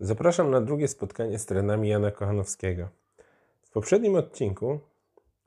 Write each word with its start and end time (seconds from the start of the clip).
Zapraszam 0.00 0.50
na 0.50 0.60
drugie 0.60 0.88
spotkanie 0.88 1.38
z 1.38 1.46
trenami 1.46 1.88
Jana 1.88 2.10
Kochanowskiego. 2.10 2.88
W 3.62 3.70
poprzednim 3.70 4.14
odcinku 4.14 4.80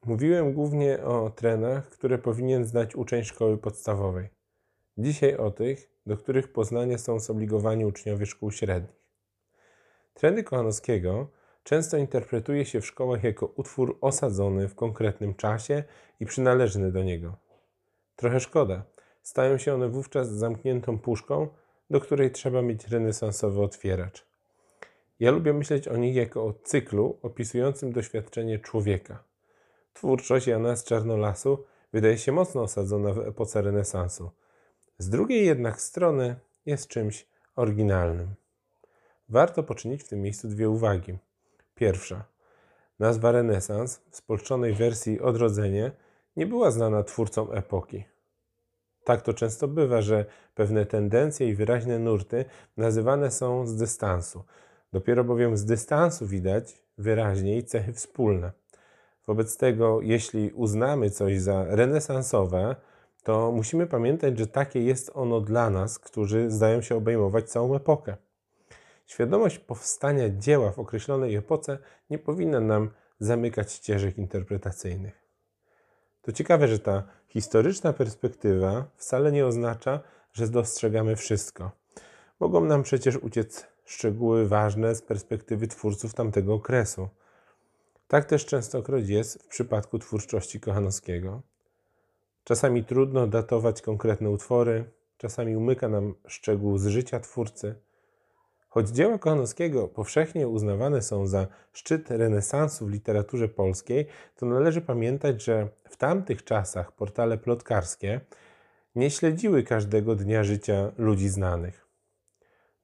mówiłem 0.06 0.54
głównie 0.54 1.04
o 1.04 1.30
trenach, 1.30 1.90
które 1.90 2.18
powinien 2.18 2.66
znać 2.66 2.96
uczeń 2.96 3.24
szkoły 3.24 3.58
podstawowej. 3.58 4.30
Dzisiaj 4.98 5.38
o 5.38 5.52
tych, 5.52 5.90
do 6.06 6.18
których 6.18 6.52
poznania 6.52 6.98
są 6.98 7.20
zobligowani 7.20 7.86
uczniowie 7.86 8.26
szkół 8.26 8.52
średnich. 8.52 9.06
Treny 10.14 10.44
Kochanowskiego 10.44 11.28
często 11.64 11.98
interpretuje 11.98 12.66
się 12.66 12.82
w 12.82 12.86
szkołach 12.86 13.24
jako 13.24 13.46
utwór 13.46 13.98
osadzony 14.02 14.68
w 14.68 14.76
konkretnym 14.76 15.36
czasie 15.36 15.84
i 16.20 16.26
przynależny 16.26 16.92
do 16.92 17.04
niego. 17.04 17.38
Trochę 18.16 18.40
szkoda, 18.40 18.84
stają 19.24 19.58
się 19.58 19.74
one 19.74 19.90
wówczas 19.90 20.30
zamkniętą 20.30 21.00
puszką, 21.00 21.48
do 21.90 22.00
której 22.00 22.32
trzeba 22.32 22.62
mieć 22.62 22.88
renesansowy 22.88 23.62
otwieracz. 23.62 24.35
Ja 25.20 25.32
lubię 25.32 25.54
myśleć 25.54 25.88
o 25.88 25.98
nich 25.98 26.16
jako 26.16 26.46
o 26.46 26.54
cyklu 26.54 27.20
opisującym 27.22 27.92
doświadczenie 27.92 28.60
człowieka. 28.60 29.24
Twórczość 29.94 30.48
Jana 30.48 30.76
z 30.76 30.84
Czarnolasu 30.84 31.64
wydaje 31.94 32.18
się 32.18 32.32
mocno 32.32 32.62
osadzona 32.62 33.14
w 33.14 33.20
epoce 33.20 33.62
renesansu. 33.62 34.32
Z 34.98 35.10
drugiej 35.10 35.46
jednak 35.46 35.82
strony 35.82 36.36
jest 36.66 36.88
czymś 36.88 37.28
oryginalnym. 37.56 38.36
Warto 39.30 39.64
poczynić 39.64 40.04
w 40.04 40.08
tym 40.08 40.22
miejscu 40.22 40.48
dwie 40.48 40.70
uwagi. 40.70 41.18
Pierwsza. 41.76 42.26
Nazwa 43.00 43.32
renesans 43.32 44.02
w 44.10 44.16
spolczonej 44.16 44.74
wersji 44.74 45.22
odrodzenie 45.22 45.92
nie 46.36 46.48
była 46.48 46.72
znana 46.72 47.04
twórcom 47.04 47.48
epoki. 47.54 48.04
Tak 49.04 49.22
to 49.22 49.34
często 49.34 49.68
bywa, 49.68 50.02
że 50.02 50.26
pewne 50.56 50.86
tendencje 50.86 51.50
i 51.50 51.56
wyraźne 51.56 52.00
nurty 52.00 52.46
nazywane 52.78 53.32
są 53.32 53.68
z 53.68 53.76
dystansu. 53.76 54.44
Dopiero 54.96 55.24
bowiem 55.24 55.58
z 55.58 55.66
dystansu 55.66 56.28
widać 56.28 56.82
wyraźniej 56.98 57.64
cechy 57.64 57.94
wspólne. 57.94 58.52
Wobec 59.28 59.58
tego, 59.58 60.02
jeśli 60.02 60.52
uznamy 60.52 61.10
coś 61.10 61.40
za 61.40 61.66
renesansowe, 61.68 62.76
to 63.24 63.52
musimy 63.52 63.88
pamiętać, 63.88 64.40
że 64.40 64.48
takie 64.48 64.82
jest 64.84 65.12
ono 65.14 65.42
dla 65.42 65.70
nas, 65.70 66.00
którzy 66.00 66.52
zdają 66.52 66.82
się 66.82 66.96
obejmować 66.96 67.50
całą 67.50 67.76
epokę. 67.76 68.18
Świadomość 69.06 69.60
powstania 69.60 70.30
dzieła 70.30 70.72
w 70.72 70.80
określonej 70.80 71.36
epoce 71.36 71.78
nie 72.10 72.20
powinna 72.20 72.60
nam 72.60 72.90
zamykać 73.20 73.72
ścieżek 73.72 74.18
interpretacyjnych. 74.18 75.26
To 76.22 76.32
ciekawe, 76.32 76.68
że 76.68 76.80
ta 76.80 77.04
historyczna 77.28 77.94
perspektywa 77.94 78.86
wcale 78.96 79.32
nie 79.32 79.46
oznacza, 79.46 80.00
że 80.34 80.48
dostrzegamy 80.48 81.16
wszystko. 81.16 81.72
Mogą 82.40 82.66
nam 82.66 82.84
przecież 82.84 83.18
uciec 83.18 83.75
szczegóły 83.86 84.48
ważne 84.48 84.96
z 84.96 85.02
perspektywy 85.02 85.68
twórców 85.68 86.14
tamtego 86.14 86.54
okresu. 86.54 87.10
Tak 88.08 88.26
też 88.26 88.46
częstokroć 88.46 89.10
jest 89.10 89.44
w 89.44 89.48
przypadku 89.48 90.00
twórczości 90.00 90.60
Kochanowskiego. 90.60 91.42
Czasami 92.44 92.84
trudno 92.84 93.28
datować 93.28 93.82
konkretne 93.82 94.30
utwory, 94.30 94.92
czasami 95.18 95.56
umyka 95.56 95.90
nam 95.90 96.16
szczegół 96.28 96.78
z 96.78 96.88
życia 96.88 97.20
twórcy. 97.20 97.76
Choć 98.70 98.90
dzieła 98.90 99.18
Kochanowskiego 99.18 99.88
powszechnie 99.88 100.48
uznawane 100.48 101.02
są 101.02 101.28
za 101.28 101.48
szczyt 101.74 102.12
renesansu 102.12 102.86
w 102.86 102.92
literaturze 102.92 103.48
polskiej, 103.48 104.08
to 104.36 104.46
należy 104.46 104.82
pamiętać, 104.82 105.44
że 105.44 105.70
w 105.90 105.98
tamtych 105.98 106.44
czasach 106.44 106.92
portale 106.92 107.38
plotkarskie 107.38 108.22
nie 108.96 109.12
śledziły 109.12 109.64
każdego 109.64 110.16
dnia 110.16 110.44
życia 110.44 110.92
ludzi 110.98 111.30
znanych. 111.30 111.85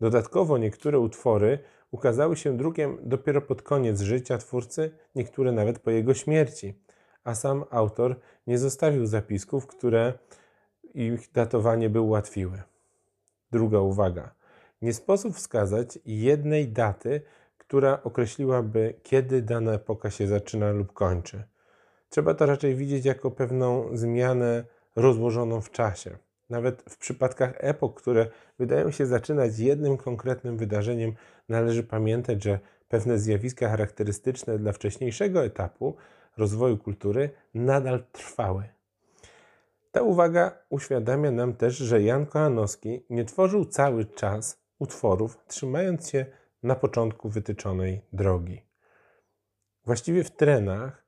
Dodatkowo 0.01 0.57
niektóre 0.57 0.99
utwory 0.99 1.59
ukazały 1.91 2.37
się 2.37 2.57
drukiem 2.57 2.97
dopiero 3.03 3.41
pod 3.41 3.61
koniec 3.61 4.01
życia 4.01 4.37
twórcy, 4.37 4.91
niektóre 5.15 5.51
nawet 5.51 5.79
po 5.79 5.91
jego 5.91 6.13
śmierci, 6.13 6.73
a 7.23 7.35
sam 7.35 7.63
autor 7.69 8.19
nie 8.47 8.57
zostawił 8.57 9.05
zapisków, 9.05 9.67
które 9.67 10.13
ich 10.93 11.31
datowanie 11.31 11.89
by 11.89 12.01
ułatwiły. 12.01 12.61
Druga 13.51 13.79
uwaga. 13.79 14.35
Nie 14.81 14.93
sposób 14.93 15.35
wskazać 15.35 15.99
jednej 16.05 16.67
daty, 16.67 17.21
która 17.57 18.03
określiłaby, 18.03 18.93
kiedy 19.03 19.41
dana 19.41 19.73
epoka 19.73 20.09
się 20.09 20.27
zaczyna 20.27 20.71
lub 20.71 20.93
kończy. 20.93 21.43
Trzeba 22.09 22.33
to 22.33 22.45
raczej 22.45 22.75
widzieć 22.75 23.05
jako 23.05 23.31
pewną 23.31 23.97
zmianę 23.97 24.63
rozłożoną 24.95 25.61
w 25.61 25.71
czasie. 25.71 26.17
Nawet 26.51 26.83
w 26.89 26.97
przypadkach 26.97 27.53
epok, 27.57 28.01
które 28.01 28.27
wydają 28.59 28.91
się 28.91 29.05
zaczynać 29.05 29.59
jednym 29.59 29.97
konkretnym 29.97 30.57
wydarzeniem, 30.57 31.13
należy 31.49 31.83
pamiętać, 31.83 32.43
że 32.43 32.59
pewne 32.89 33.19
zjawiska 33.19 33.69
charakterystyczne 33.69 34.57
dla 34.57 34.71
wcześniejszego 34.71 35.45
etapu 35.45 35.95
rozwoju 36.37 36.77
kultury 36.77 37.29
nadal 37.53 38.03
trwały. 38.11 38.63
Ta 39.91 40.01
uwaga 40.01 40.57
uświadamia 40.69 41.31
nam 41.31 41.53
też, 41.53 41.77
że 41.77 42.01
Jan 42.01 42.25
Kochanowski 42.25 43.05
nie 43.09 43.25
tworzył 43.25 43.65
cały 43.65 44.05
czas 44.05 44.59
utworów, 44.79 45.37
trzymając 45.47 46.09
się 46.09 46.25
na 46.63 46.75
początku 46.75 47.29
wytyczonej 47.29 48.01
drogi. 48.13 48.61
Właściwie 49.85 50.23
w 50.23 50.31
trenach 50.31 51.05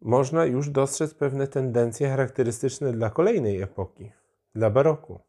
można 0.00 0.44
już 0.44 0.70
dostrzec 0.70 1.14
pewne 1.14 1.46
tendencje 1.46 2.08
charakterystyczne 2.08 2.92
dla 2.92 3.10
kolejnej 3.10 3.62
epoki, 3.62 4.12
dla 4.54 4.70
baroku. 4.70 5.20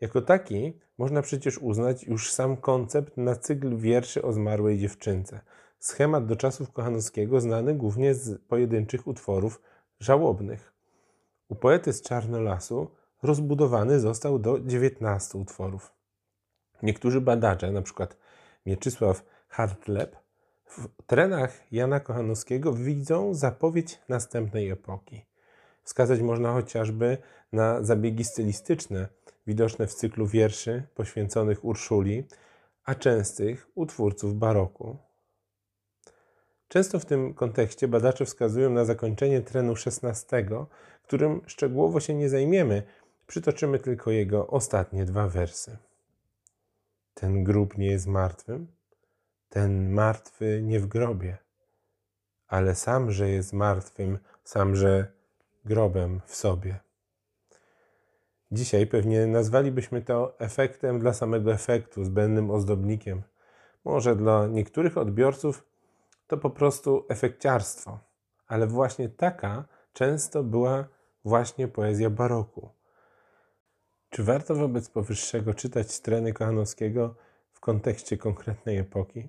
Jako 0.00 0.22
taki 0.22 0.78
można 0.98 1.22
przecież 1.22 1.58
uznać 1.58 2.04
już 2.04 2.32
sam 2.32 2.56
koncept 2.56 3.16
na 3.16 3.36
cykl 3.36 3.76
wierszy 3.76 4.22
o 4.22 4.32
zmarłej 4.32 4.78
dziewczynce. 4.78 5.40
Schemat 5.78 6.26
do 6.26 6.36
czasów 6.36 6.72
Kochanowskiego 6.72 7.40
znany 7.40 7.74
głównie 7.74 8.14
z 8.14 8.40
pojedynczych 8.42 9.06
utworów 9.06 9.60
żałobnych. 10.00 10.72
U 11.48 11.54
poety 11.54 11.92
z 11.92 12.02
Czarnolasu 12.02 12.90
rozbudowany 13.22 14.00
został 14.00 14.38
do 14.38 14.60
19 14.60 15.38
utworów. 15.38 15.92
Niektórzy 16.82 17.20
badacze, 17.20 17.66
np. 17.68 18.06
Mieczysław 18.66 19.24
Hartleb, 19.48 20.16
w 20.68 20.88
trenach 21.06 21.72
Jana 21.72 22.00
Kochanowskiego 22.00 22.72
widzą 22.72 23.34
zapowiedź 23.34 24.00
następnej 24.08 24.70
epoki. 24.70 25.24
Wskazać 25.84 26.20
można 26.20 26.52
chociażby 26.52 27.18
na 27.52 27.82
zabiegi 27.82 28.24
stylistyczne 28.24 29.08
widoczne 29.46 29.86
w 29.86 29.94
cyklu 29.94 30.26
wierszy 30.26 30.82
poświęconych 30.94 31.64
Urszuli, 31.64 32.24
a 32.84 32.94
częstych 32.94 33.68
u 33.74 33.86
twórców 33.86 34.34
baroku. 34.34 34.96
Często 36.68 36.98
w 36.98 37.04
tym 37.04 37.34
kontekście 37.34 37.88
badacze 37.88 38.24
wskazują 38.24 38.70
na 38.70 38.84
zakończenie 38.84 39.40
trenu 39.40 39.74
XVI, 39.86 40.36
którym 41.02 41.40
szczegółowo 41.46 42.00
się 42.00 42.14
nie 42.14 42.28
zajmiemy, 42.28 42.82
przytoczymy 43.26 43.78
tylko 43.78 44.10
jego 44.10 44.46
ostatnie 44.46 45.04
dwa 45.04 45.28
wersy. 45.28 45.76
Ten 47.14 47.44
grób 47.44 47.78
nie 47.78 47.86
jest 47.86 48.06
martwym, 48.06 48.66
ten 49.48 49.92
martwy 49.92 50.60
nie 50.62 50.80
w 50.80 50.86
grobie, 50.86 51.38
ale 52.46 52.74
sam, 52.74 53.10
że 53.10 53.28
jest 53.30 53.52
martwym, 53.52 54.18
sam, 54.44 54.76
że 54.76 55.12
grobem 55.64 56.20
w 56.26 56.34
sobie. 56.34 56.80
Dzisiaj 58.52 58.86
pewnie 58.86 59.26
nazwalibyśmy 59.26 60.02
to 60.02 60.38
efektem 60.38 60.98
dla 60.98 61.12
samego 61.12 61.52
efektu, 61.52 62.04
zbędnym 62.04 62.50
ozdobnikiem. 62.50 63.22
Może 63.84 64.16
dla 64.16 64.46
niektórych 64.46 64.98
odbiorców 64.98 65.64
to 66.26 66.38
po 66.38 66.50
prostu 66.50 67.06
efekciarstwo, 67.08 67.98
ale 68.46 68.66
właśnie 68.66 69.08
taka 69.08 69.64
często 69.92 70.42
była 70.42 70.88
właśnie 71.24 71.68
poezja 71.68 72.10
baroku. 72.10 72.70
Czy 74.10 74.24
warto 74.24 74.54
wobec 74.54 74.90
powyższego 74.90 75.54
czytać 75.54 75.92
streny 75.92 76.32
Kochanowskiego 76.32 77.14
w 77.52 77.60
kontekście 77.60 78.16
konkretnej 78.16 78.78
epoki? 78.78 79.28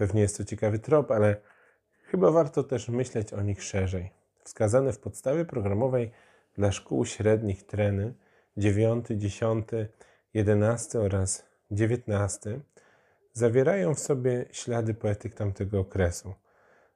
Pewnie 0.00 0.20
jest 0.20 0.36
to 0.36 0.44
ciekawy 0.44 0.78
trop, 0.78 1.10
ale 1.10 1.36
chyba 2.02 2.30
warto 2.30 2.64
też 2.64 2.88
myśleć 2.88 3.32
o 3.32 3.42
nich 3.42 3.62
szerzej. 3.62 4.10
Wskazane 4.44 4.92
w 4.92 4.98
podstawie 4.98 5.44
programowej 5.44 6.10
dla 6.54 6.72
szkół 6.72 7.04
średnich 7.06 7.66
treny 7.66 8.14
9, 8.56 9.06
10, 9.10 9.68
11 10.34 11.00
oraz 11.00 11.44
19 11.70 12.60
zawierają 13.32 13.94
w 13.94 13.98
sobie 13.98 14.44
ślady 14.52 14.94
poetyk 14.94 15.34
tamtego 15.34 15.80
okresu. 15.80 16.34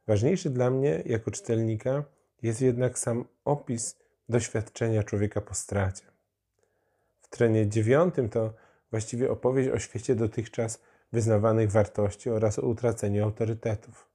Ważniejszy 0.07 0.51
dla 0.51 0.71
mnie 0.71 1.03
jako 1.07 1.31
czytelnika 1.31 2.05
jest 2.43 2.61
jednak 2.61 2.99
sam 2.99 3.25
opis 3.45 3.99
doświadczenia 4.29 5.03
człowieka 5.03 5.41
po 5.41 5.55
stracie 5.55 6.15
trenie 7.35 7.69
dziewiątym 7.69 8.29
to 8.29 8.55
właściwie 8.91 9.31
opowieść 9.31 9.71
o 9.71 9.79
świecie 9.79 10.15
dotychczas 10.15 10.83
wyznawanych 11.15 11.71
wartości 11.71 12.31
oraz 12.31 12.59
o 12.59 12.63
utraceniu 12.63 13.25
autorytetów. 13.25 14.09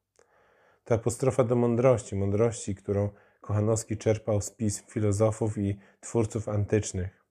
To 0.84 0.96
apostrofa 0.96 1.44
do 1.44 1.56
mądrości, 1.56 2.16
mądrości, 2.16 2.76
którą 2.76 3.10
Kochanowski 3.42 3.98
czerpał 3.98 4.42
z 4.42 4.52
pism 4.52 4.86
filozofów 4.88 5.58
i 5.58 5.80
twórców 6.00 6.50
antycznych. 6.50 7.26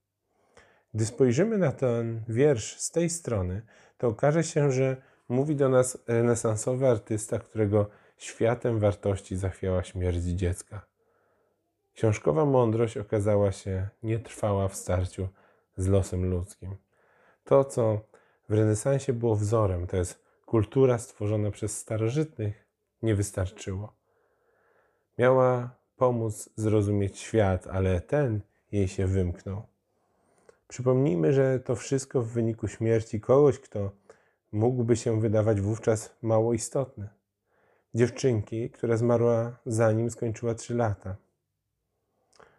Gdy 0.94 1.06
spojrzymy 1.06 1.58
na 1.58 1.72
ten 1.72 2.24
wiersz 2.28 2.78
z 2.78 2.90
tej 2.90 3.10
strony, 3.10 3.62
to 3.98 4.08
okaże 4.08 4.44
się, 4.44 4.72
że 4.72 4.96
mówi 5.28 5.56
do 5.56 5.68
nas 5.68 5.98
renesansowy 6.06 6.88
artysta, 6.88 7.38
którego 7.38 7.88
światem 8.16 8.78
wartości 8.78 9.36
zachwiała 9.36 9.84
śmierć 9.84 10.24
dziecka. 10.24 10.86
Książkowa 11.94 12.44
mądrość 12.44 12.96
okazała 12.96 13.52
się 13.52 13.88
nietrwała 14.02 14.68
w 14.68 14.76
starciu 14.76 15.28
z 15.76 15.86
losem 15.86 16.30
ludzkim. 16.30 16.76
To, 17.44 17.64
co 17.64 18.07
w 18.48 18.54
renesansie 18.54 19.12
było 19.12 19.36
wzorem, 19.36 19.86
to 19.86 19.96
jest 19.96 20.22
kultura 20.46 20.98
stworzona 20.98 21.50
przez 21.50 21.76
starożytnych, 21.76 22.66
nie 23.02 23.14
wystarczyło. 23.14 23.92
Miała 25.18 25.70
pomóc 25.96 26.50
zrozumieć 26.56 27.18
świat, 27.18 27.66
ale 27.66 28.00
ten 28.00 28.40
jej 28.72 28.88
się 28.88 29.06
wymknął. 29.06 29.62
Przypomnijmy, 30.68 31.32
że 31.32 31.60
to 31.60 31.76
wszystko 31.76 32.22
w 32.22 32.28
wyniku 32.28 32.68
śmierci 32.68 33.20
kogoś, 33.20 33.58
kto 33.58 33.90
mógłby 34.52 34.96
się 34.96 35.20
wydawać 35.20 35.60
wówczas 35.60 36.16
mało 36.22 36.54
istotny. 36.54 37.08
Dziewczynki, 37.94 38.70
która 38.70 38.96
zmarła 38.96 39.58
zanim 39.66 40.10
skończyła 40.10 40.54
trzy 40.54 40.74
lata. 40.74 41.16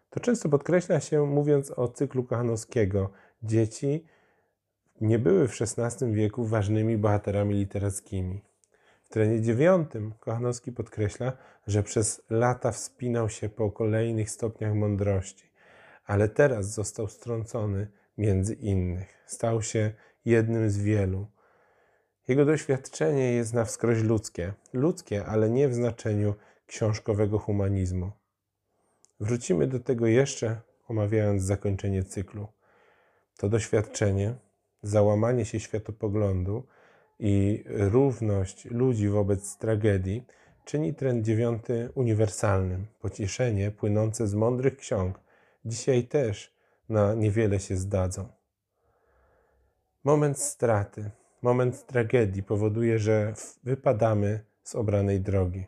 To 0.10 0.20
często 0.20 0.50
podkreśla 0.50 1.00
się, 1.00 1.26
mówiąc 1.26 1.72
o 1.72 1.88
cyklu 1.88 2.24
Kochanowskiego. 2.24 3.10
Dzieci 3.44 4.06
nie 5.02 5.20
były 5.20 5.48
w 5.48 5.62
XVI 5.62 6.14
wieku 6.14 6.46
ważnymi 6.46 6.98
bohaterami 6.98 7.56
literackimi. 7.56 8.42
W 9.04 9.10
trenie 9.10 9.42
dziewiątym 9.42 10.14
Kochanowski 10.20 10.72
podkreśla, 10.72 11.34
że 11.68 11.84
przez 11.84 12.22
lata 12.30 12.72
wspinał 12.72 13.30
się 13.30 13.50
po 13.50 13.72
kolejnych 13.72 14.32
stopniach 14.32 14.74
mądrości, 14.74 15.52
ale 16.06 16.30
teraz 16.30 16.74
został 16.74 17.08
strącony 17.08 17.88
między 18.18 18.54
innych. 18.54 19.24
Stał 19.26 19.62
się 19.62 19.94
jednym 20.26 20.70
z 20.70 20.78
wielu. 20.78 21.28
Jego 22.28 22.46
doświadczenie 22.46 23.32
jest 23.32 23.54
na 23.54 23.66
wskroś 23.66 24.02
ludzkie. 24.04 24.54
Ludzkie, 24.74 25.26
ale 25.26 25.50
nie 25.50 25.68
w 25.68 25.74
znaczeniu 25.74 26.34
książkowego 26.68 27.40
humanizmu. 27.40 28.12
Wrócimy 29.20 29.68
do 29.68 29.80
tego 29.80 30.08
jeszcze, 30.08 30.62
omawiając 30.88 31.44
zakończenie 31.44 32.04
cyklu. 32.04 32.48
To 33.38 33.50
doświadczenie, 33.50 34.36
załamanie 34.84 35.46
się 35.46 35.60
światopoglądu 35.60 36.64
i 37.20 37.64
równość 37.66 38.66
ludzi 38.66 39.10
wobec 39.10 39.58
tragedii 39.58 40.26
czyni 40.66 40.94
trend 40.94 41.26
dziewiąty 41.26 41.90
uniwersalnym. 41.96 42.88
Pocieszenie 43.00 43.72
płynące 43.72 44.28
z 44.28 44.34
mądrych 44.34 44.78
ksiąg 44.78 45.20
dzisiaj 45.66 46.04
też 46.04 46.54
na 46.90 47.14
niewiele 47.14 47.60
się 47.60 47.76
zdadzą. 47.76 48.28
Moment 50.04 50.40
straty, 50.40 51.12
moment 51.42 51.86
tragedii 51.86 52.44
powoduje, 52.44 53.00
że 53.00 53.34
wypadamy 53.64 54.46
z 54.64 54.76
obranej 54.76 55.22
drogi. 55.22 55.66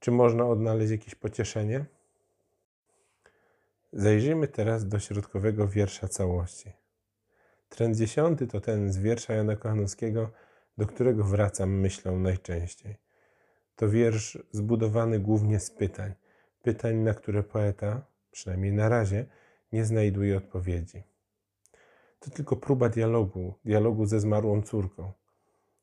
Czy 0.00 0.10
można 0.10 0.46
odnaleźć 0.46 0.90
jakieś 0.90 1.14
pocieszenie? 1.14 1.84
Zajrzyjmy 3.92 4.48
teraz 4.48 4.88
do 4.88 4.98
środkowego 4.98 5.68
wiersza 5.68 6.08
całości. 6.08 6.81
Trend 7.72 7.96
dziesiąty 7.96 8.46
to 8.46 8.60
ten 8.60 8.92
z 8.92 8.98
wiersza 8.98 9.34
Jana 9.34 9.56
Kochanowskiego, 9.56 10.30
do 10.78 10.86
którego 10.86 11.24
wracam 11.24 11.70
myślą 11.70 12.18
najczęściej. 12.18 12.96
To 13.76 13.88
wiersz 13.88 14.38
zbudowany 14.50 15.18
głównie 15.18 15.60
z 15.60 15.70
pytań. 15.70 16.14
Pytań, 16.62 16.96
na 16.96 17.14
które 17.14 17.42
poeta, 17.42 18.06
przynajmniej 18.30 18.72
na 18.72 18.88
razie, 18.88 19.26
nie 19.72 19.84
znajduje 19.84 20.36
odpowiedzi. 20.36 21.02
To 22.20 22.30
tylko 22.30 22.56
próba 22.56 22.88
dialogu, 22.88 23.54
dialogu 23.64 24.06
ze 24.06 24.20
zmarłą 24.20 24.62
córką. 24.62 25.12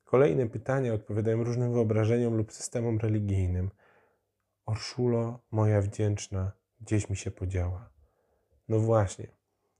Kolejne 0.04 0.46
pytania 0.46 0.94
odpowiadają 0.94 1.44
różnym 1.44 1.72
wyobrażeniom 1.72 2.36
lub 2.36 2.52
systemom 2.52 2.98
religijnym. 2.98 3.70
Orszulo, 4.66 5.38
moja 5.50 5.80
wdzięczna, 5.80 6.52
gdzieś 6.80 7.10
mi 7.10 7.16
się 7.16 7.30
podziała. 7.30 7.90
No 8.68 8.78
właśnie, 8.78 9.26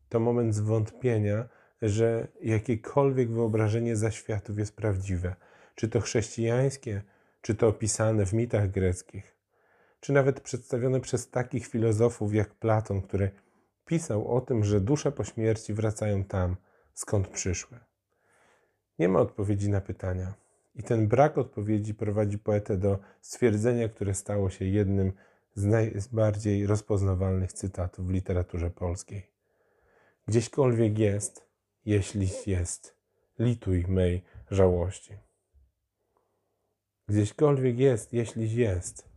to 0.08 0.20
moment 0.20 0.54
zwątpienia, 0.54 1.48
że 1.82 2.28
jakiekolwiek 2.42 3.30
wyobrażenie 3.30 3.96
zaświatów 3.96 4.58
jest 4.58 4.76
prawdziwe, 4.76 5.36
czy 5.74 5.88
to 5.88 6.00
chrześcijańskie, 6.00 7.02
czy 7.42 7.54
to 7.54 7.68
opisane 7.68 8.26
w 8.26 8.32
mitach 8.32 8.70
greckich, 8.70 9.36
czy 10.00 10.12
nawet 10.12 10.40
przedstawione 10.40 11.00
przez 11.00 11.30
takich 11.30 11.66
filozofów 11.66 12.34
jak 12.34 12.54
Platon, 12.54 13.02
który 13.02 13.30
pisał 13.86 14.36
o 14.36 14.40
tym, 14.40 14.64
że 14.64 14.80
dusze 14.80 15.12
po 15.12 15.24
śmierci 15.24 15.74
wracają 15.74 16.24
tam, 16.24 16.56
skąd 16.94 17.28
przyszły. 17.28 17.78
Nie 18.98 19.08
ma 19.08 19.20
odpowiedzi 19.20 19.70
na 19.70 19.80
pytania. 19.80 20.34
I 20.74 20.82
ten 20.82 21.08
brak 21.08 21.38
odpowiedzi 21.38 21.94
prowadzi 21.94 22.38
poetę 22.38 22.76
do 22.76 22.98
stwierdzenia, 23.20 23.88
które 23.88 24.14
stało 24.14 24.50
się 24.50 24.64
jednym 24.64 25.12
z 25.54 25.64
najbardziej 25.64 26.66
rozpoznawalnych 26.66 27.52
cytatów 27.52 28.06
w 28.06 28.10
literaturze 28.10 28.70
polskiej. 28.70 29.26
Gdzieśkolwiek 30.28 30.98
jest, 30.98 31.49
jeśli 31.90 32.28
jest, 32.46 32.94
lituj 33.38 33.84
mej 33.88 34.22
żałości. 34.50 35.14
Gdzieśkolwiek 37.08 37.78
jest, 37.78 38.12
jeśli 38.12 38.56
jest. 38.56 39.08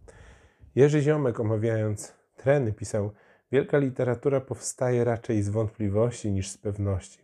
Jerzy 0.75 1.01
Ziomek, 1.01 1.39
omawiając 1.39 2.13
treny, 2.35 2.73
pisał: 2.73 3.11
Wielka 3.51 3.77
literatura 3.77 4.41
powstaje 4.41 5.03
raczej 5.03 5.43
z 5.43 5.49
wątpliwości 5.49 6.31
niż 6.31 6.49
z 6.49 6.57
pewności. 6.57 7.19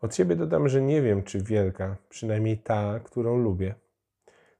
Od 0.00 0.14
siebie 0.14 0.36
dodam, 0.36 0.68
że 0.68 0.82
nie 0.82 1.02
wiem, 1.02 1.22
czy 1.22 1.42
wielka, 1.42 1.96
przynajmniej 2.08 2.58
ta, 2.58 3.00
którą 3.04 3.36
lubię. 3.36 3.74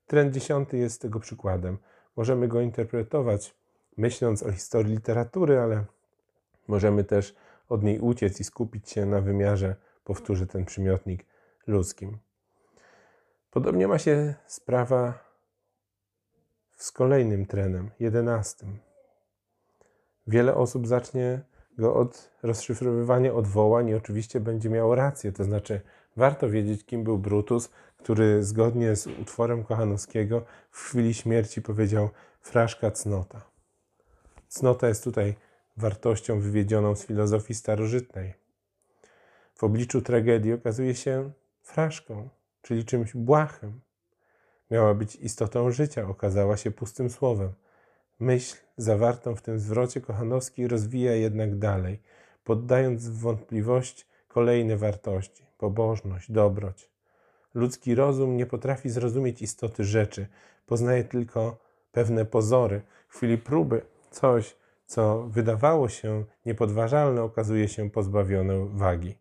Trend 0.07 0.35
dziesiąty 0.35 0.79
jest 0.79 1.03
tego 1.03 1.21
przykładem. 1.21 1.79
Możemy 2.17 2.49
go 2.49 2.61
interpretować 2.61 3.55
myśląc 3.97 4.43
o 4.43 4.53
historii 4.53 4.95
literatury, 4.95 5.59
ale 5.59 5.85
możemy 6.69 7.05
też 7.05 7.35
od 7.71 7.83
niej 7.83 8.01
uciec 8.01 8.41
i 8.41 8.45
skupić 8.45 8.91
się 8.91 9.07
na 9.07 9.21
wymiarze, 9.21 9.77
powtórzę 10.05 10.47
ten 10.47 10.65
przymiotnik, 10.65 11.27
ludzkim. 11.67 12.19
Podobnie 13.51 13.89
ma 13.89 13.99
się 13.99 14.35
sprawa 14.47 15.19
z 16.77 16.93
kolejnym 16.93 17.47
trenem, 17.47 17.91
jedenastym. 18.01 18.79
Wiele 20.27 20.55
osób 20.55 20.87
zacznie 20.87 21.41
go 21.79 21.95
od 21.95 22.31
rozszyfrowywania 22.43 23.35
odwołań 23.35 23.89
i 23.89 23.95
oczywiście 23.95 24.41
będzie 24.41 24.71
miało 24.71 24.95
rację, 24.95 25.33
to 25.33 25.45
znaczy 25.45 25.81
warto 26.17 26.51
wiedzieć, 26.51 26.85
kim 26.85 27.05
był 27.05 27.19
Brutus, 27.19 27.71
który 27.97 28.45
zgodnie 28.45 28.97
z 28.97 29.07
utworem 29.07 29.65
Kochanowskiego 29.65 30.45
w 30.71 30.79
chwili 30.79 31.15
śmierci 31.15 31.63
powiedział 31.63 32.09
fraszka 32.41 32.91
cnota. 32.91 33.51
Cnota 34.49 34.89
jest 34.89 35.05
tutaj 35.05 35.35
wartością 35.81 36.41
wywiedzioną 36.41 36.97
z 36.97 37.07
filozofii 37.07 37.55
starożytnej. 37.55 38.35
W 39.55 39.65
obliczu 39.65 40.03
tragedii 40.03 40.53
okazuje 40.53 40.95
się 40.95 41.31
fraszką, 41.63 42.29
czyli 42.63 42.85
czymś 42.85 43.13
błahym. 43.15 43.81
Miała 44.71 44.95
być 44.95 45.17
istotą 45.17 45.71
życia, 45.71 46.09
okazała 46.09 46.57
się 46.57 46.71
pustym 46.71 47.11
słowem. 47.11 47.53
Myśl 48.21 48.57
zawartą 48.77 49.37
w 49.37 49.43
tym 49.43 49.59
zwrocie 49.59 50.01
Kochanowski 50.01 50.69
rozwija 50.69 51.15
jednak 51.15 51.59
dalej, 51.59 52.03
poddając 52.45 53.09
w 53.09 53.19
wątpliwość 53.19 54.07
kolejne 54.29 54.77
wartości 54.77 55.51
pobożność, 55.61 56.33
dobroć. 56.33 56.91
Ludzki 57.55 57.95
rozum 57.95 58.37
nie 58.37 58.47
potrafi 58.47 58.91
zrozumieć 58.91 59.43
istoty 59.43 59.85
rzeczy, 59.85 60.27
poznaje 60.67 61.05
tylko 61.05 61.59
pewne 61.93 62.25
pozory. 62.25 62.83
W 63.09 63.17
chwili 63.17 63.39
próby 63.39 63.83
coś, 64.11 64.57
co 64.91 65.23
wydawało 65.23 65.89
się 65.89 66.25
niepodważalne, 66.47 67.23
okazuje 67.23 67.69
się 67.69 67.91
pozbawione 67.91 68.67
wagi. 68.69 69.19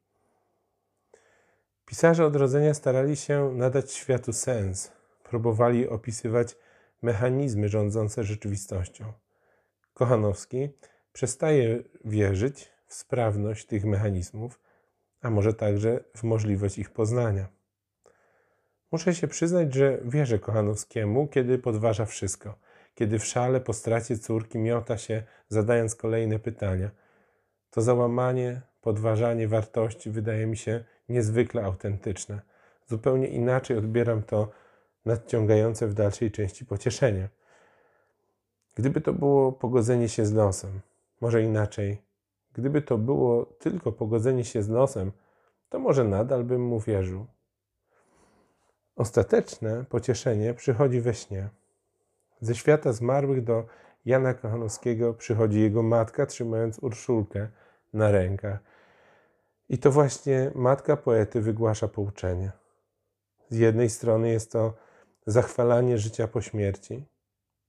Pisarze 1.86 2.26
odrodzenia 2.26 2.74
starali 2.74 3.16
się 3.16 3.54
nadać 3.54 3.92
światu 3.92 4.34
sens, 4.34 4.92
próbowali 5.24 5.90
opisywać 5.90 6.58
mechanizmy 7.02 7.70
rządzące 7.70 8.24
rzeczywistością. 8.24 9.14
Kochanowski 9.94 10.70
przestaje 11.14 11.84
wierzyć 12.06 12.72
w 12.88 12.94
sprawność 12.94 13.66
tych 13.66 13.86
mechanizmów, 13.86 14.60
a 15.22 15.30
może 15.30 15.54
także 15.54 16.04
w 16.16 16.24
możliwość 16.24 16.78
ich 16.80 16.90
poznania. 16.90 17.48
Muszę 18.92 19.16
się 19.16 19.28
przyznać, 19.28 19.74
że 19.74 20.00
wierzę 20.06 20.40
Kochanowskiemu, 20.40 21.28
kiedy 21.28 21.60
podważa 21.60 22.06
wszystko, 22.06 22.56
kiedy 22.96 23.19
w 23.19 23.25
szale 23.25 23.62
po 23.62 23.74
stracie 23.74 24.17
córki 24.17 24.58
miota 24.58 24.98
się, 24.98 25.24
zadając 25.50 25.96
kolejne 25.96 26.39
pytania. 26.39 26.89
To 27.72 27.81
załamanie, 27.81 28.62
podważanie 28.81 29.48
wartości 29.48 30.10
wydaje 30.10 30.48
mi 30.48 30.58
się 30.58 30.84
niezwykle 31.10 31.63
autentyczne. 31.63 32.41
Zupełnie 32.88 33.27
inaczej 33.27 33.77
odbieram 33.77 34.24
to 34.24 34.51
nadciągające 35.05 35.88
w 35.88 35.93
dalszej 35.93 36.31
części 36.31 36.65
pocieszenie. 36.65 37.29
Gdyby 38.75 39.01
to 39.01 39.13
było 39.13 39.51
pogodzenie 39.51 40.10
się 40.10 40.25
z 40.25 40.34
losem, 40.34 40.79
może 41.22 41.43
inaczej, 41.43 42.01
gdyby 42.53 42.81
to 42.81 42.98
było 42.98 43.46
tylko 43.46 43.91
pogodzenie 43.91 44.46
się 44.46 44.63
z 44.63 44.69
losem, 44.69 45.12
to 45.69 45.79
może 45.79 46.03
nadal 46.03 46.43
bym 46.43 46.62
mu 46.62 46.79
wierzył. 46.79 47.25
Ostateczne 48.96 49.86
pocieszenie 49.89 50.53
przychodzi 50.53 51.01
we 51.01 51.13
śnie. 51.13 51.50
Ze 52.41 52.55
świata 52.55 52.93
zmarłych 52.93 53.43
do 53.43 53.65
Jana 54.05 54.34
Kochanowskiego 54.34 55.13
przychodzi 55.13 55.62
jego 55.62 55.84
matka, 55.84 56.25
trzymając 56.25 56.79
Urszulkę 56.79 57.48
na 57.93 58.12
rękach. 58.12 58.60
I 59.69 59.77
to 59.77 59.91
właśnie 59.91 60.51
matka 60.55 60.98
poety 60.98 61.41
wygłasza 61.41 61.88
pouczenie. 61.88 62.51
Z 63.50 63.58
jednej 63.58 63.89
strony 63.89 64.29
jest 64.29 64.51
to 64.51 64.74
zachwalanie 65.25 65.98
życia 65.98 66.27
po 66.27 66.41
śmierci. 66.41 67.05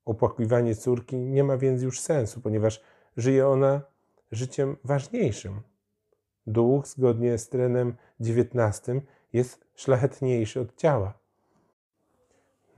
Opłakiwanie 0.05 0.75
córki 0.75 1.17
nie 1.17 1.45
ma 1.45 1.57
więc 1.57 1.83
już 1.83 2.01
sensu, 2.01 2.41
ponieważ 2.41 2.83
żyje 3.17 3.49
ona 3.49 3.81
życiem 4.33 4.77
ważniejszym. 4.85 5.61
Duch, 6.47 6.87
zgodnie 6.87 7.39
z 7.39 7.49
trenem 7.49 7.97
XIX, 8.21 8.83
jest 9.33 9.65
szlachetniejszy 9.75 10.61
od 10.61 10.77
ciała. 10.77 11.15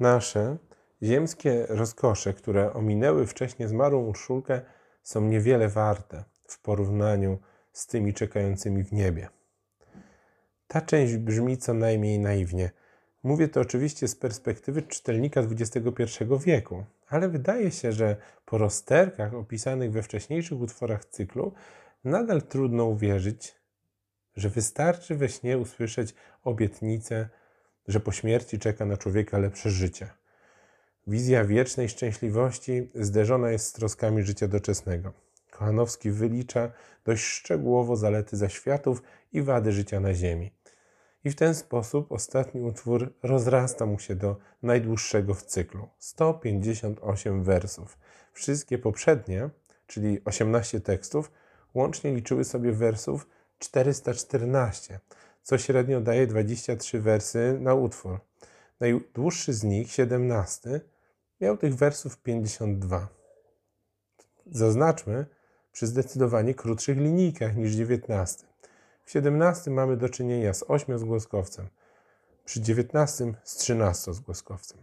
Nasze 0.00 0.56
ziemskie 1.02 1.66
rozkosze, 1.68 2.34
które 2.34 2.72
ominęły 2.72 3.26
wcześniej 3.26 3.68
zmarłą 3.68 4.06
Urszulkę, 4.06 4.60
są 5.02 5.20
niewiele 5.20 5.68
warte 5.68 6.24
w 6.46 6.62
porównaniu 6.62 7.38
z 7.72 7.86
tymi 7.86 8.14
czekającymi 8.14 8.84
w 8.84 8.92
niebie. 8.92 9.28
Ta 10.66 10.80
część 10.80 11.16
brzmi 11.16 11.58
co 11.58 11.74
najmniej 11.74 12.18
naiwnie. 12.18 12.70
Mówię 13.22 13.48
to 13.48 13.60
oczywiście 13.60 14.08
z 14.08 14.16
perspektywy 14.16 14.82
czytelnika 14.82 15.40
XXI 15.40 16.04
wieku, 16.44 16.84
ale 17.08 17.28
wydaje 17.28 17.70
się, 17.70 17.92
że 17.92 18.16
po 18.44 18.58
rozterkach 18.58 19.34
opisanych 19.34 19.92
we 19.92 20.02
wcześniejszych 20.02 20.60
utworach 20.60 21.04
cyklu 21.04 21.52
nadal 22.04 22.42
trudno 22.42 22.84
uwierzyć, 22.84 23.54
że 24.36 24.48
wystarczy 24.48 25.14
we 25.14 25.28
śnie 25.28 25.58
usłyszeć 25.58 26.14
obietnicę, 26.44 27.28
że 27.88 28.00
po 28.00 28.12
śmierci 28.12 28.58
czeka 28.58 28.84
na 28.84 28.96
człowieka 28.96 29.38
lepsze 29.38 29.70
życie. 29.70 30.10
Wizja 31.06 31.44
wiecznej 31.44 31.88
szczęśliwości 31.88 32.88
zderzona 32.94 33.50
jest 33.50 33.66
z 33.66 33.72
troskami 33.72 34.22
życia 34.22 34.48
doczesnego. 34.48 35.12
Kochanowski 35.50 36.10
wylicza 36.10 36.72
dość 37.04 37.24
szczegółowo 37.24 37.96
zalety 37.96 38.36
zaświatów 38.36 39.02
i 39.32 39.42
wady 39.42 39.72
życia 39.72 40.00
na 40.00 40.14
ziemi. 40.14 40.52
I 41.24 41.30
w 41.30 41.34
ten 41.34 41.54
sposób 41.54 42.12
ostatni 42.12 42.60
utwór 42.60 43.14
rozrasta 43.22 43.86
mu 43.86 43.98
się 43.98 44.14
do 44.14 44.36
najdłuższego 44.62 45.34
w 45.34 45.42
cyklu 45.42 45.88
158 45.98 47.42
wersów. 47.42 47.98
Wszystkie 48.32 48.78
poprzednie, 48.78 49.50
czyli 49.86 50.20
18 50.24 50.80
tekstów, 50.80 51.32
łącznie 51.74 52.14
liczyły 52.14 52.44
sobie 52.44 52.72
wersów 52.72 53.28
414, 53.58 55.00
co 55.42 55.58
średnio 55.58 56.00
daje 56.00 56.26
23 56.26 57.00
wersy 57.00 57.58
na 57.60 57.74
utwór. 57.74 58.20
Najdłuższy 58.80 59.52
z 59.52 59.64
nich, 59.64 59.92
17, 59.92 60.80
miał 61.42 61.56
tych 61.56 61.74
wersów 61.74 62.18
52. 62.18 63.08
Zaznaczmy, 64.46 65.26
przy 65.72 65.86
zdecydowanie 65.86 66.54
krótszych 66.54 66.98
linijkach 66.98 67.56
niż 67.56 67.72
19. 67.72 68.46
W 69.04 69.10
17 69.10 69.70
mamy 69.70 69.96
do 69.96 70.08
czynienia 70.08 70.54
z 70.54 70.64
8 70.68 70.98
zgłoskowcem, 70.98 71.68
przy 72.44 72.60
19 72.60 73.34
z 73.44 73.56
13 73.56 74.14
zgłoskowcem. 74.14 74.78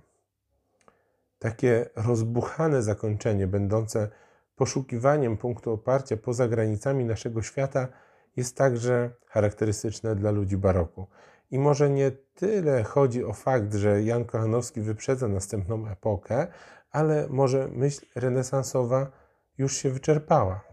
Takie 1.39 1.89
rozbuchane 1.95 2.83
zakończenie, 2.83 3.47
będące 3.47 4.09
poszukiwaniem 4.55 5.37
punktu 5.37 5.71
oparcia 5.71 6.17
poza 6.17 6.47
granicami 6.47 7.05
naszego 7.05 7.41
świata, 7.41 7.87
jest 8.35 8.57
także 8.57 9.09
charakterystyczne 9.25 10.15
dla 10.15 10.31
ludzi 10.31 10.57
baroku. 10.57 11.07
I 11.51 11.59
może 11.59 11.89
nie 11.89 12.11
tyle 12.11 12.83
chodzi 12.83 13.23
o 13.23 13.33
fakt, 13.33 13.73
że 13.73 14.03
Jan 14.03 14.25
Kochanowski 14.25 14.81
wyprzedza 14.81 15.27
następną 15.27 15.87
epokę, 15.87 16.47
ale 16.91 17.27
może 17.29 17.67
myśl 17.67 18.05
renesansowa 18.15 19.11
już 19.57 19.77
się 19.77 19.89
wyczerpała 19.89 20.69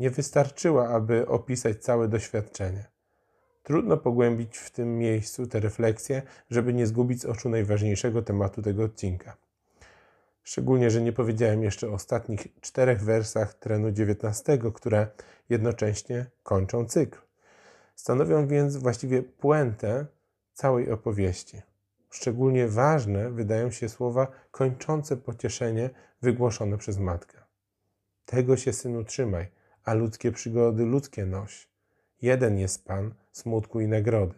nie 0.00 0.10
wystarczyła, 0.10 0.88
aby 0.88 1.28
opisać 1.28 1.82
całe 1.82 2.08
doświadczenie. 2.08 2.84
Trudno 3.62 3.96
pogłębić 3.96 4.58
w 4.58 4.70
tym 4.70 4.98
miejscu 4.98 5.46
te 5.46 5.60
refleksje, 5.60 6.22
żeby 6.50 6.74
nie 6.74 6.86
zgubić 6.86 7.20
z 7.20 7.24
oczu 7.24 7.48
najważniejszego 7.48 8.22
tematu 8.22 8.62
tego 8.62 8.84
odcinka. 8.84 9.36
Szczególnie, 10.42 10.90
że 10.90 11.02
nie 11.02 11.12
powiedziałem 11.12 11.62
jeszcze 11.62 11.88
o 11.88 11.92
ostatnich 11.92 12.60
czterech 12.60 13.02
wersach 13.02 13.54
trenu 13.54 13.88
XIX, 13.88 14.42
które 14.74 15.06
jednocześnie 15.48 16.26
kończą 16.42 16.86
cykl. 16.86 17.18
Stanowią 17.94 18.46
więc 18.46 18.76
właściwie 18.76 19.22
puentę 19.22 20.06
całej 20.52 20.90
opowieści. 20.90 21.62
Szczególnie 22.10 22.68
ważne 22.68 23.30
wydają 23.30 23.70
się 23.70 23.88
słowa 23.88 24.26
kończące 24.50 25.16
pocieszenie 25.16 25.90
wygłoszone 26.22 26.78
przez 26.78 26.98
matkę. 26.98 27.38
Tego 28.26 28.56
się, 28.56 28.72
synu, 28.72 29.04
trzymaj– 29.04 29.48
a 29.84 29.94
ludzkie 29.94 30.32
przygody 30.32 30.84
ludzkie 30.84 31.26
noś. 31.26 31.68
Jeden 32.22 32.58
jest 32.58 32.84
Pan 32.84 33.14
smutku 33.32 33.80
i 33.80 33.88
nagrody. 33.88 34.34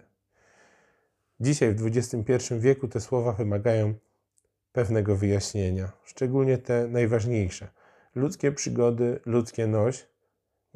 Dzisiaj 1.41 1.75
w 1.75 1.87
XXI 1.87 2.55
wieku 2.59 2.89
te 2.89 3.01
słowa 3.01 3.33
wymagają 3.33 3.95
pewnego 4.73 5.17
wyjaśnienia, 5.17 5.93
szczególnie 6.05 6.59
te 6.59 6.89
najważniejsze. 6.89 7.69
Ludzkie 8.15 8.53
przygody, 8.53 9.21
ludzkie 9.27 9.67
noś, 9.67 10.07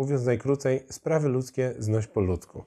mówiąc 0.00 0.24
najkrócej, 0.24 0.86
sprawy 0.90 1.28
ludzkie 1.28 1.74
znoś 1.78 2.06
po 2.06 2.20
ludzku. 2.20 2.64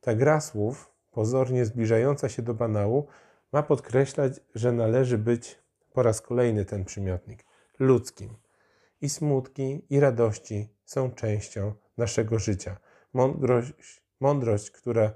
Ta 0.00 0.14
gra 0.14 0.40
słów, 0.40 0.90
pozornie 1.10 1.64
zbliżająca 1.64 2.28
się 2.28 2.42
do 2.42 2.54
banału, 2.54 3.06
ma 3.52 3.62
podkreślać, 3.62 4.40
że 4.54 4.72
należy 4.72 5.18
być 5.18 5.58
po 5.92 6.02
raz 6.02 6.20
kolejny 6.20 6.64
ten 6.64 6.84
przymiotnik 6.84 7.44
ludzkim. 7.78 8.30
I 9.00 9.08
smutki, 9.08 9.82
i 9.90 10.00
radości 10.00 10.68
są 10.84 11.10
częścią 11.10 11.72
naszego 11.96 12.38
życia. 12.38 12.76
Mądrość, 13.12 14.02
mądrość, 14.20 14.70
która 14.70 15.12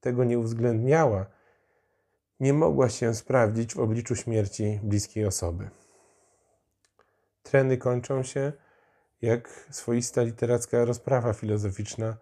tego 0.00 0.24
nie 0.24 0.38
uwzględniała, 0.38 1.26
nie 2.40 2.52
mogła 2.52 2.88
się 2.88 3.14
sprawdzić 3.14 3.74
w 3.74 3.78
obliczu 3.78 4.16
śmierci 4.16 4.80
bliskiej 4.82 5.26
osoby. 5.26 5.70
Treny 7.42 7.76
kończą 7.76 8.22
się 8.22 8.52
jak 9.26 9.66
swoista 9.70 10.22
literacka 10.22 10.84
rozprawa 10.84 11.32
filozoficzna 11.32 12.16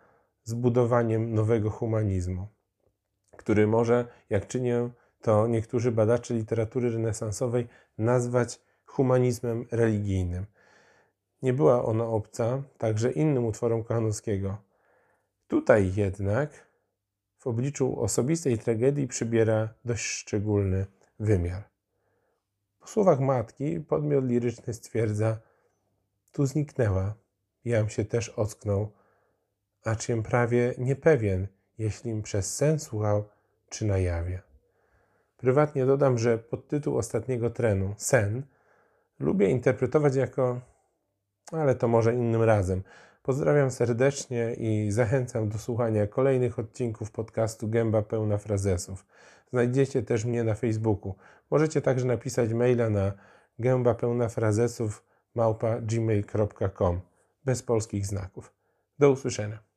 z 0.44 0.54
budowaniem 0.54 1.34
nowego 1.34 1.70
humanizmu, 1.70 2.46
który 3.36 3.66
może, 3.66 4.06
jak 4.30 4.46
czynią 4.46 4.90
to 5.22 5.46
niektórzy 5.46 5.92
badacze 5.92 6.34
literatury 6.34 6.90
renesansowej, 6.90 7.68
nazwać 7.98 8.60
humanizmem 8.86 9.66
religijnym. 9.70 10.46
Nie 11.42 11.52
była 11.52 11.84
ona 11.84 12.06
obca 12.06 12.62
także 12.78 13.12
innym 13.12 13.46
utworom 13.46 13.82
Kochanowskiego. 13.82 14.56
Tutaj 15.46 15.92
jednak 15.96 16.68
w 17.38 17.46
obliczu 17.46 18.00
osobistej 18.00 18.58
tragedii 18.58 19.08
przybiera 19.08 19.68
dość 19.84 20.04
szczególny 20.04 20.86
wymiar. 21.20 21.62
Po 22.78 22.86
słowach 22.86 23.20
matki 23.20 23.80
podmiot 23.80 24.24
liryczny 24.24 24.74
stwierdza 24.74 25.38
tu 26.34 26.46
zniknęła, 26.46 27.14
jam 27.64 27.88
się 27.88 28.04
też 28.04 28.28
ocknął, 28.28 28.92
acz 29.84 30.06
prawie 30.24 30.74
niepewien, 30.78 31.46
jeślim 31.78 32.22
przez 32.22 32.56
sen 32.56 32.78
słuchał, 32.78 33.28
czy 33.68 33.84
na 33.84 33.98
jawie. 33.98 34.42
Prywatnie 35.36 35.86
dodam, 35.86 36.18
że 36.18 36.38
podtytuł 36.38 36.98
ostatniego 36.98 37.50
trenu, 37.50 37.94
sen, 37.96 38.42
lubię 39.18 39.50
interpretować 39.50 40.16
jako 40.16 40.60
ale 41.52 41.74
to 41.74 41.88
może 41.88 42.14
innym 42.14 42.42
razem. 42.42 42.82
Pozdrawiam 43.22 43.70
serdecznie 43.70 44.54
i 44.54 44.90
zachęcam 44.90 45.48
do 45.48 45.58
słuchania 45.58 46.06
kolejnych 46.06 46.58
odcinków 46.58 47.10
podcastu 47.10 47.68
Gęba 47.68 48.02
Pełna 48.02 48.38
Frazesów. 48.38 49.06
Znajdziecie 49.50 50.02
też 50.02 50.24
mnie 50.24 50.44
na 50.44 50.54
Facebooku. 50.54 51.14
Możecie 51.50 51.82
także 51.82 52.06
napisać 52.06 52.52
maila 52.52 52.90
na 52.90 53.12
gęba 53.58 53.94
pełna 53.94 54.28
frazesów 54.28 55.04
małpa 55.34 55.80
gmail.com 55.80 57.00
bez 57.44 57.62
polskich 57.62 58.06
znaków. 58.06 58.52
Do 58.98 59.10
usłyszenia. 59.10 59.73